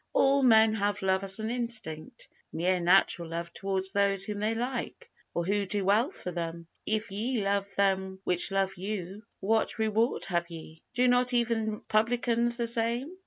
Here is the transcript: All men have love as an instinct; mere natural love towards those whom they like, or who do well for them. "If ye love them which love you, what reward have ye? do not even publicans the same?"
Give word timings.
All 0.13 0.41
men 0.41 0.73
have 0.73 1.03
love 1.03 1.23
as 1.23 1.39
an 1.39 1.51
instinct; 1.51 2.27
mere 2.51 2.79
natural 2.79 3.29
love 3.29 3.53
towards 3.53 3.91
those 3.91 4.23
whom 4.23 4.39
they 4.39 4.55
like, 4.55 5.11
or 5.35 5.45
who 5.45 5.67
do 5.67 5.85
well 5.85 6.09
for 6.09 6.31
them. 6.31 6.65
"If 6.87 7.11
ye 7.11 7.43
love 7.43 7.69
them 7.75 8.19
which 8.23 8.49
love 8.49 8.73
you, 8.77 9.21
what 9.41 9.77
reward 9.77 10.25
have 10.25 10.49
ye? 10.49 10.81
do 10.95 11.07
not 11.07 11.35
even 11.35 11.81
publicans 11.81 12.57
the 12.57 12.65
same?" 12.65 13.15